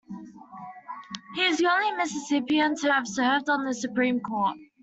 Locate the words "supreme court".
3.75-4.57